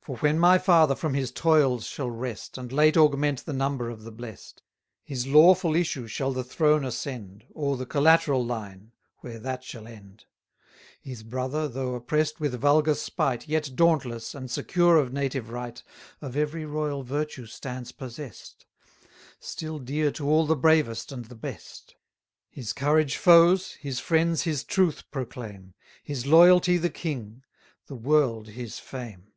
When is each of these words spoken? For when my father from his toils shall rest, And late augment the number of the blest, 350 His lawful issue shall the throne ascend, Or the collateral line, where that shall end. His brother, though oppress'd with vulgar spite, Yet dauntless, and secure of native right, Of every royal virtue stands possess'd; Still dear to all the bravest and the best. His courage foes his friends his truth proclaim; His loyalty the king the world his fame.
For 0.00 0.16
when 0.18 0.38
my 0.38 0.56
father 0.56 0.94
from 0.94 1.14
his 1.14 1.32
toils 1.32 1.84
shall 1.84 2.08
rest, 2.12 2.56
And 2.58 2.70
late 2.70 2.96
augment 2.96 3.44
the 3.44 3.52
number 3.52 3.90
of 3.90 4.04
the 4.04 4.12
blest, 4.12 4.62
350 5.08 5.14
His 5.28 5.34
lawful 5.34 5.74
issue 5.74 6.06
shall 6.06 6.30
the 6.32 6.44
throne 6.44 6.84
ascend, 6.84 7.42
Or 7.50 7.76
the 7.76 7.84
collateral 7.84 8.46
line, 8.46 8.92
where 9.16 9.40
that 9.40 9.64
shall 9.64 9.88
end. 9.88 10.26
His 11.00 11.24
brother, 11.24 11.66
though 11.66 11.96
oppress'd 11.96 12.38
with 12.38 12.54
vulgar 12.60 12.94
spite, 12.94 13.48
Yet 13.48 13.72
dauntless, 13.74 14.32
and 14.32 14.48
secure 14.48 14.96
of 14.96 15.12
native 15.12 15.50
right, 15.50 15.82
Of 16.22 16.36
every 16.36 16.64
royal 16.64 17.02
virtue 17.02 17.46
stands 17.46 17.90
possess'd; 17.90 18.64
Still 19.40 19.80
dear 19.80 20.12
to 20.12 20.28
all 20.30 20.46
the 20.46 20.54
bravest 20.54 21.10
and 21.10 21.24
the 21.24 21.34
best. 21.34 21.96
His 22.48 22.72
courage 22.72 23.16
foes 23.16 23.72
his 23.72 23.98
friends 23.98 24.42
his 24.42 24.62
truth 24.62 25.10
proclaim; 25.10 25.74
His 26.04 26.26
loyalty 26.28 26.76
the 26.78 26.90
king 26.90 27.42
the 27.88 27.96
world 27.96 28.50
his 28.50 28.78
fame. 28.78 29.32